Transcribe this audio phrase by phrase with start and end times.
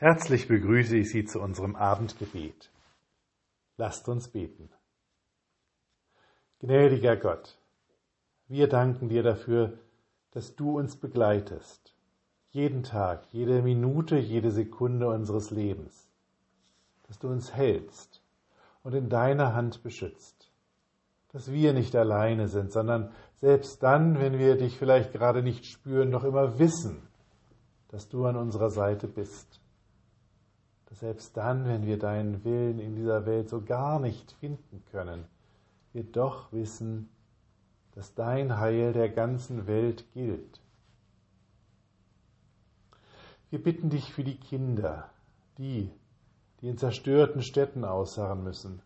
[0.00, 2.70] Herzlich begrüße ich Sie zu unserem Abendgebet.
[3.78, 4.70] Lasst uns beten.
[6.60, 7.58] Gnädiger Gott,
[8.46, 9.76] wir danken dir dafür,
[10.30, 11.96] dass du uns begleitest,
[12.50, 16.08] jeden Tag, jede Minute, jede Sekunde unseres Lebens,
[17.08, 18.22] dass du uns hältst
[18.84, 20.52] und in deiner Hand beschützt,
[21.32, 26.12] dass wir nicht alleine sind, sondern selbst dann, wenn wir dich vielleicht gerade nicht spüren,
[26.12, 27.02] doch immer wissen,
[27.88, 29.60] dass du an unserer Seite bist
[30.88, 35.24] dass selbst dann, wenn wir deinen Willen in dieser Welt so gar nicht finden können,
[35.92, 37.10] wir doch wissen,
[37.94, 40.60] dass dein Heil der ganzen Welt gilt.
[43.50, 45.10] Wir bitten dich für die Kinder,
[45.58, 45.90] die,
[46.60, 48.80] die in zerstörten Städten ausharren müssen,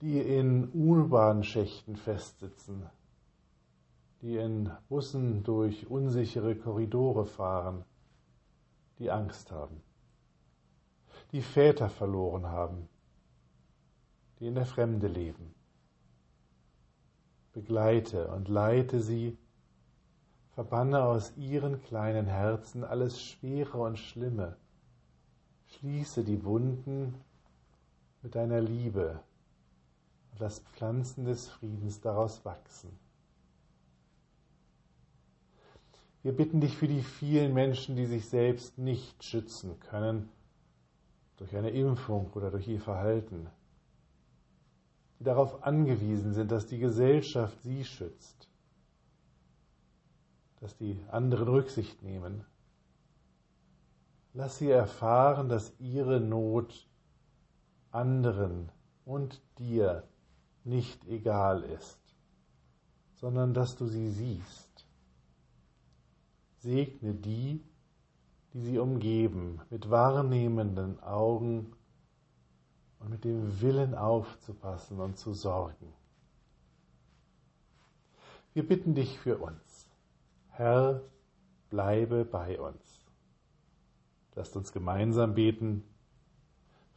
[0.00, 2.86] die in U-Bahn-Schächten festsitzen,
[4.22, 7.84] die in Bussen durch unsichere Korridore fahren,
[8.98, 9.82] die Angst haben
[11.32, 12.88] die Väter verloren haben,
[14.38, 15.54] die in der Fremde leben.
[17.52, 19.36] Begleite und leite sie,
[20.54, 24.56] verbanne aus ihren kleinen Herzen alles Schwere und Schlimme,
[25.66, 27.14] schließe die Wunden
[28.22, 29.20] mit deiner Liebe
[30.32, 32.90] und lass Pflanzen des Friedens daraus wachsen.
[36.22, 40.30] Wir bitten dich für die vielen Menschen, die sich selbst nicht schützen können
[41.36, 43.48] durch eine Impfung oder durch ihr Verhalten,
[45.18, 48.48] die darauf angewiesen sind, dass die Gesellschaft sie schützt,
[50.60, 52.44] dass die anderen Rücksicht nehmen.
[54.32, 56.88] Lass sie erfahren, dass ihre Not
[57.90, 58.70] anderen
[59.04, 60.02] und dir
[60.64, 62.00] nicht egal ist,
[63.14, 64.86] sondern dass du sie siehst.
[66.58, 67.62] Segne die,
[68.54, 71.72] die sie umgeben, mit wahrnehmenden Augen
[73.00, 75.92] und mit dem Willen aufzupassen und zu sorgen.
[78.52, 79.88] Wir bitten dich für uns.
[80.50, 81.02] Herr,
[81.68, 83.04] bleibe bei uns.
[84.36, 85.82] Lasst uns gemeinsam beten.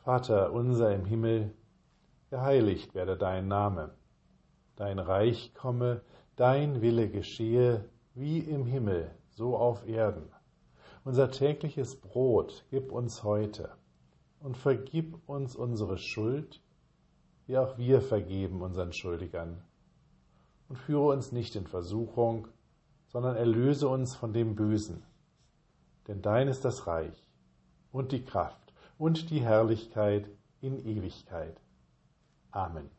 [0.04, 1.56] Vater unser im Himmel,
[2.30, 3.96] geheiligt werde dein Name.
[4.76, 6.02] Dein Reich komme,
[6.36, 10.30] dein Wille geschehe, wie im Himmel, so auf Erden.
[11.08, 13.70] Unser tägliches Brot gib uns heute
[14.42, 16.62] und vergib uns unsere Schuld,
[17.46, 19.64] wie auch wir vergeben unseren Schuldigern.
[20.68, 22.50] Und führe uns nicht in Versuchung,
[23.08, 25.02] sondern erlöse uns von dem Bösen.
[26.10, 27.32] Denn dein ist das Reich
[27.94, 30.30] und die Kraft und die Herrlichkeit
[30.60, 31.62] in Ewigkeit.
[32.52, 32.90] Amen.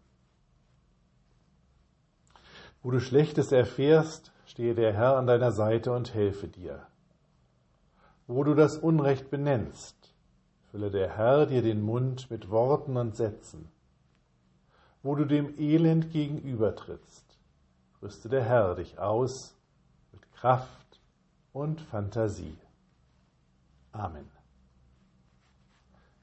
[2.83, 6.87] Wo du Schlechtes erfährst, stehe der Herr an deiner Seite und helfe dir
[8.29, 10.15] wo du das Unrecht benennst,
[10.71, 13.71] fülle der Herr dir den Mund mit Worten und Sätzen.
[15.03, 17.39] Wo du dem Elend gegenübertrittst,
[18.03, 19.57] rüste der Herr dich aus
[20.13, 21.01] mit Kraft
[21.53, 22.59] und Fantasie.
[23.93, 24.29] Amen.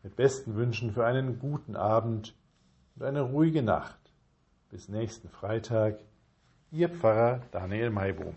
[0.03, 2.35] Mit besten Wünschen für einen guten Abend
[2.95, 3.99] und eine ruhige Nacht.
[4.69, 5.97] Bis nächsten Freitag,
[6.71, 8.33] Ihr Pfarrer Daniel Maibohm.